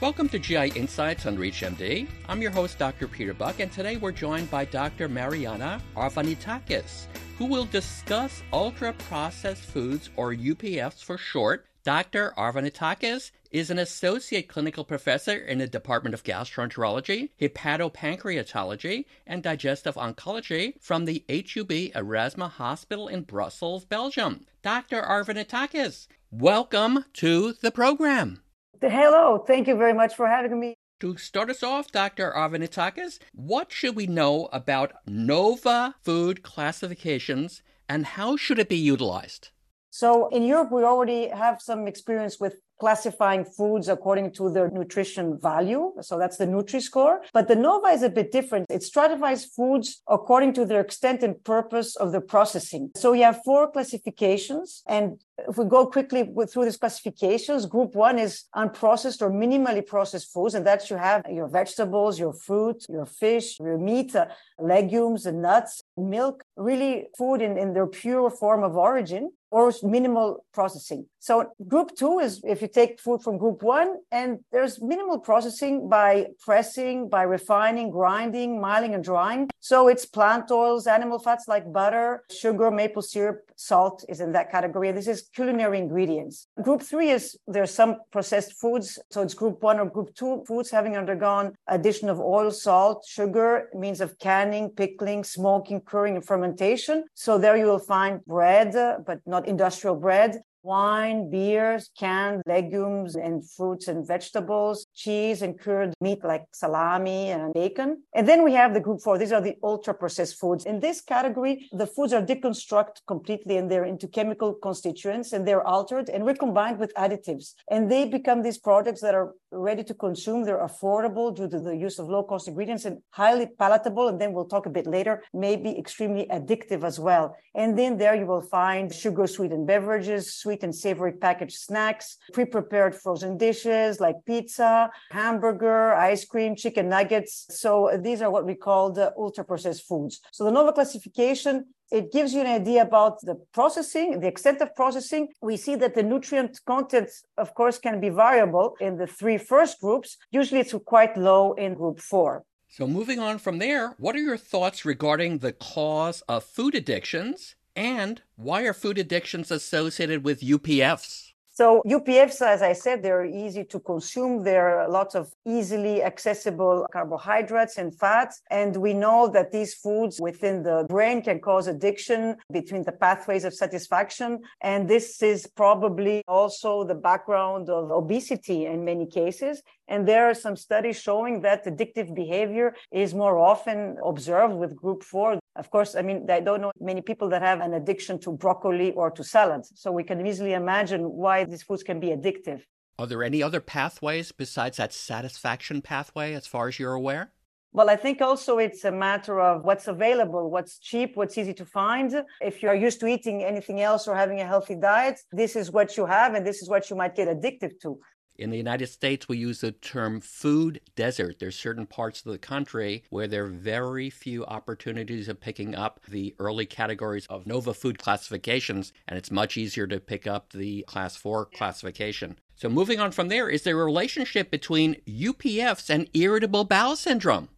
[0.00, 2.08] Welcome to GI Insights on ReachMD.
[2.26, 3.06] I'm your host, Dr.
[3.06, 5.10] Peter Buch, and today we're joined by Dr.
[5.10, 7.04] Marianna Arvanitakis,
[7.36, 11.66] who will discuss ultra processed foods, or UPFs for short.
[11.84, 12.32] Dr.
[12.38, 20.80] Arvanitakis is an associate clinical professor in the Department of Gastroenterology, Hepatopancreatology, and Digestive Oncology
[20.80, 24.46] from the HUB Erasmus Hospital in Brussels, Belgium.
[24.62, 25.02] Dr.
[25.02, 28.40] Arvanitakis, welcome to the program.
[28.82, 30.74] Hello, thank you very much for having me.
[31.00, 32.32] To start us off, Dr.
[32.32, 39.50] Arvanitakis, what should we know about NOVA food classifications and how should it be utilized?
[39.90, 45.38] So in Europe, we already have some experience with classifying foods according to their nutrition
[45.38, 45.92] value.
[46.00, 47.20] So that's the Nutri-Score.
[47.32, 48.66] But the NOVA is a bit different.
[48.70, 52.90] It stratifies foods according to their extent and purpose of the processing.
[52.96, 54.82] So we have four classifications.
[54.86, 60.32] And if we go quickly through these classifications, group one is unprocessed or minimally processed
[60.32, 60.54] foods.
[60.54, 64.26] And that you have your vegetables, your fruit, your fish, your meat, uh,
[64.58, 70.44] legumes, and nuts, milk, really food in, in their pure form of origin or minimal
[70.52, 71.06] processing.
[71.18, 75.88] So group two is if you take food from group one and there's minimal processing
[75.88, 79.48] by pressing, by refining, grinding, miling and drying.
[79.60, 84.50] So it's plant oils, animal fats like butter, sugar, maple syrup, salt is in that
[84.50, 84.90] category.
[84.92, 86.46] This is culinary ingredients.
[86.62, 88.98] Group three is there's some processed foods.
[89.10, 93.68] So it's group one or group two foods having undergone addition of oil, salt, sugar,
[93.74, 97.04] means of canning, pickling, smoking, curing, and fermentation.
[97.14, 98.72] So there you will find bread,
[99.06, 105.94] but not industrial bread, wine, beers, canned legumes and fruits and vegetables, cheese and cured
[106.00, 108.02] meat like salami and bacon.
[108.14, 109.18] And then we have the group four.
[109.18, 110.66] These are the ultra processed foods.
[110.66, 115.66] In this category, the foods are deconstructed completely and they're into chemical constituents and they're
[115.66, 117.54] altered and recombined with additives.
[117.70, 120.44] And they become these products that are ready to consume.
[120.44, 124.08] They're affordable due to the use of low cost ingredients and highly palatable.
[124.08, 127.36] And then we'll talk a bit later, maybe extremely addictive as well.
[127.54, 132.92] And then there you will find sugar sweetened beverages, sweet and savory packaged snacks, pre-prepared
[133.02, 137.32] frozen dishes like pizza, hamburger, ice cream, chicken nuggets.
[137.62, 137.70] So
[138.06, 140.14] these are what we call the uh, ultra processed foods.
[140.32, 141.54] So the NOVA classification
[141.92, 145.22] it gives you an idea about the processing, the extent of processing.
[145.42, 149.80] We see that the nutrient content, of course, can be variable in the three first
[149.80, 150.16] groups.
[150.30, 152.44] Usually it's quite low in group four.
[152.68, 157.56] So, moving on from there, what are your thoughts regarding the cause of food addictions
[157.76, 161.30] and why are food addictions associated with UPFs?
[161.60, 164.44] So UPFs, as I said, they're easy to consume.
[164.44, 168.40] There are lots of easily accessible carbohydrates and fats.
[168.50, 173.44] And we know that these foods within the brain can cause addiction between the pathways
[173.44, 174.38] of satisfaction.
[174.62, 179.60] And this is probably also the background of obesity in many cases.
[179.86, 185.02] And there are some studies showing that addictive behavior is more often observed with group
[185.02, 185.39] four.
[185.56, 188.92] Of course, I mean, I don't know many people that have an addiction to broccoli
[188.92, 189.72] or to salads.
[189.74, 192.62] So we can easily imagine why these foods can be addictive.
[192.98, 197.32] Are there any other pathways besides that satisfaction pathway, as far as you're aware?
[197.72, 201.64] Well, I think also it's a matter of what's available, what's cheap, what's easy to
[201.64, 202.24] find.
[202.40, 205.96] If you're used to eating anything else or having a healthy diet, this is what
[205.96, 208.00] you have and this is what you might get addicted to.
[208.40, 211.38] In the United States, we use the term food desert.
[211.38, 216.00] There's certain parts of the country where there are very few opportunities of picking up
[216.08, 220.86] the early categories of NOVA food classifications, and it's much easier to pick up the
[220.88, 222.38] class 4 classification.
[222.56, 227.50] So, moving on from there, is there a relationship between UPFs and irritable bowel syndrome?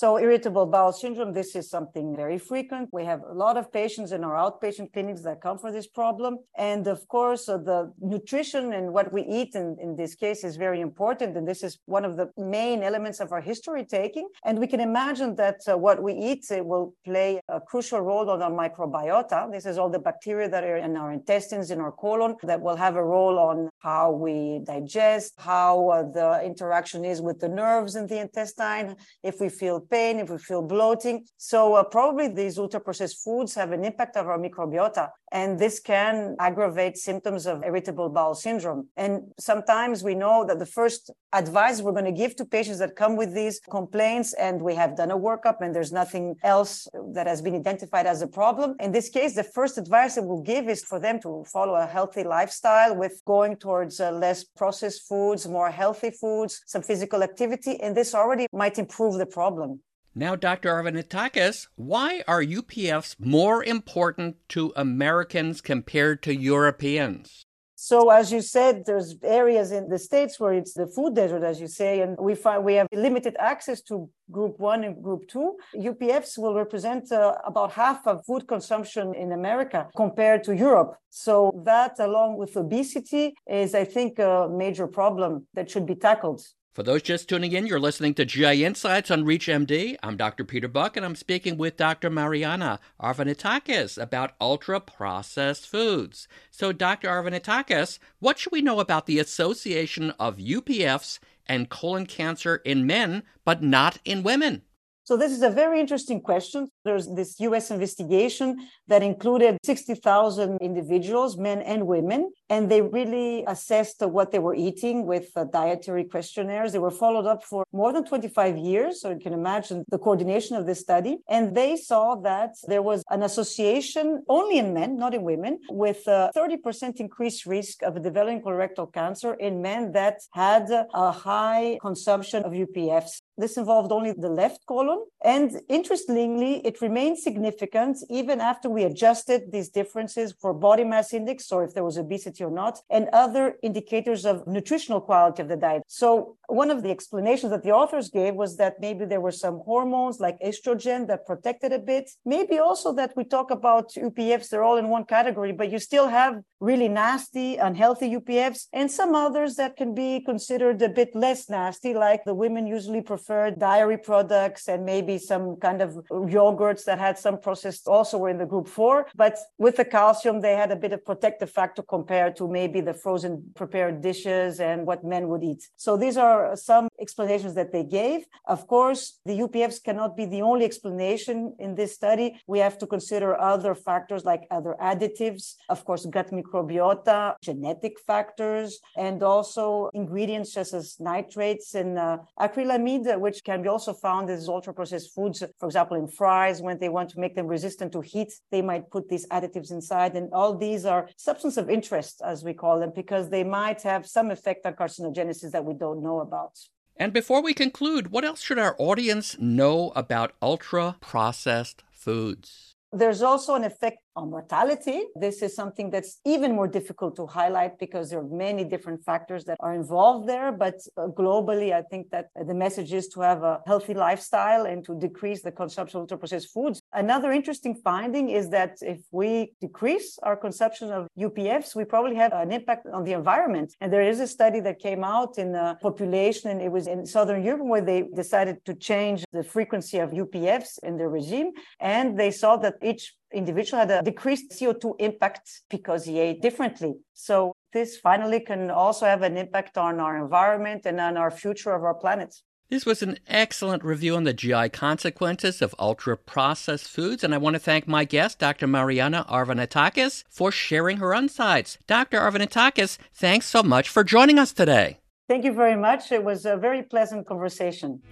[0.00, 2.88] So irritable bowel syndrome, this is something very frequent.
[2.92, 6.38] We have a lot of patients in our outpatient clinics that come for this problem.
[6.56, 10.54] And of course, uh, the nutrition and what we eat in, in this case is
[10.54, 11.36] very important.
[11.36, 14.28] And this is one of the main elements of our history taking.
[14.44, 18.40] And we can imagine that uh, what we eat will play a crucial role on
[18.40, 19.50] our microbiota.
[19.50, 22.76] This is all the bacteria that are in our intestines, in our colon, that will
[22.76, 27.96] have a role on how we digest, how uh, the interaction is with the nerves
[27.96, 28.94] in the intestine,
[29.24, 31.24] if we feel pain, if we feel bloating.
[31.36, 35.10] So uh, probably these ultra processed foods have an impact on our microbiota.
[35.30, 38.88] And this can aggravate symptoms of irritable bowel syndrome.
[38.96, 42.96] And sometimes we know that the first advice we're going to give to patients that
[42.96, 47.26] come with these complaints, and we have done a workup and there's nothing else that
[47.26, 48.74] has been identified as a problem.
[48.80, 51.86] In this case, the first advice that we'll give is for them to follow a
[51.86, 57.80] healthy lifestyle with going towards uh, less processed foods, more healthy foods, some physical activity.
[57.80, 59.77] And this already might improve the problem.
[60.18, 60.70] Now, Dr.
[60.70, 67.46] Arvanitakis, why are UPFs more important to Americans compared to Europeans?
[67.76, 71.60] So as you said, there's areas in the states where it's the food desert, as
[71.60, 75.56] you say, and we find we have limited access to group one and group two.
[75.76, 80.96] UPFs will represent uh, about half of food consumption in America compared to Europe.
[81.10, 86.42] So that, along with obesity, is I think a major problem that should be tackled.
[86.78, 89.96] For those just tuning in, you're listening to GI Insights on ReachMD.
[90.00, 90.44] I'm Dr.
[90.44, 92.08] Peter Buch, and I'm speaking with Dr.
[92.08, 96.28] Marianna Arvanitakis about ultra processed foods.
[96.52, 97.08] So, Dr.
[97.08, 103.24] Arvanitakis, what should we know about the association of UPFs and colon cancer in men,
[103.44, 104.62] but not in women?
[105.08, 106.68] So this is a very interesting question.
[106.84, 114.02] There's this US investigation that included 60,000 individuals, men and women, and they really assessed
[114.02, 116.72] what they were eating with dietary questionnaires.
[116.72, 119.00] They were followed up for more than 25 years.
[119.00, 121.16] So you can imagine the coordination of this study.
[121.26, 126.06] And they saw that there was an association only in men, not in women, with
[126.06, 132.44] a 30% increased risk of developing colorectal cancer in men that had a high consumption
[132.44, 133.22] of UPFs.
[133.38, 135.04] This involved only the left colon.
[135.24, 141.50] And interestingly, it remained significant even after we adjusted these differences for body mass index,
[141.52, 145.56] or if there was obesity or not, and other indicators of nutritional quality of the
[145.56, 145.82] diet.
[145.86, 149.60] So one of the explanations that the authors gave was that maybe there were some
[149.64, 152.10] hormones like estrogen that protected a bit.
[152.24, 156.08] Maybe also that we talk about UPFs, they're all in one category, but you still
[156.08, 161.48] have really nasty, unhealthy UPFs, and some others that can be considered a bit less
[161.48, 166.98] nasty, like the women usually prefer dairy products and maybe some kind of yogurts that
[166.98, 169.06] had some processed also were in the group four.
[169.14, 172.94] But with the calcium, they had a bit of protective factor compared to maybe the
[172.94, 175.68] frozen prepared dishes and what men would eat.
[175.76, 178.26] So these are some explanations that they gave.
[178.46, 182.40] Of course, the UPFs cannot be the only explanation in this study.
[182.46, 188.80] We have to consider other factors like other additives, of course, gut microbiota, genetic factors,
[188.96, 194.48] and also ingredients such as nitrates and uh, acrylamide, which can be also found as
[194.48, 195.42] ultra processed foods.
[195.58, 198.90] For example, in fries, when they want to make them resistant to heat, they might
[198.90, 200.16] put these additives inside.
[200.16, 204.06] And all these are substance of interest, as we call them, because they might have
[204.06, 206.58] some effect on carcinogenesis that we don't know about.
[206.96, 212.74] And before we conclude, what else should our audience know about ultra processed foods?
[212.92, 214.98] There's also an effect on mortality.
[215.26, 219.42] This is something that's even more difficult to highlight because there are many different factors
[219.48, 220.50] that are involved there.
[220.64, 224.84] But uh, globally, I think that the message is to have a healthy lifestyle and
[224.86, 226.80] to decrease the consumption of ultra processed foods.
[226.92, 232.32] Another interesting finding is that if we decrease our consumption of UPFs, we probably have
[232.32, 233.68] an impact on the environment.
[233.80, 237.06] And there is a study that came out in the population, and it was in
[237.06, 241.50] Southern Europe where they decided to change the frequency of UPFs in their regime.
[241.80, 246.94] And they saw that each individual had a decreased CO2 impact because he ate differently.
[247.14, 251.72] So this finally can also have an impact on our environment and on our future
[251.72, 252.34] of our planet.
[252.70, 257.38] This was an excellent review on the GI consequences of ultra processed foods, and I
[257.38, 258.66] want to thank my guest, Dr.
[258.66, 261.78] Marianna Arvanitakis, for sharing her insights.
[261.86, 262.18] Dr.
[262.20, 264.98] Arvanitakis, thanks so much for joining us today.
[265.28, 266.12] Thank you very much.
[266.12, 268.02] It was a very pleasant conversation.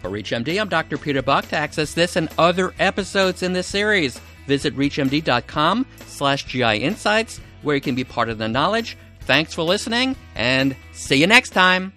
[0.00, 0.98] For ReachMD, I'm Dr.
[0.98, 1.46] Peter Buch.
[1.50, 4.20] To access this and other episodes in this series,
[4.50, 8.96] Visit reachmd.com slash GI Insights, where you can be part of the knowledge.
[9.20, 11.92] Thanks for listening, and see you next time.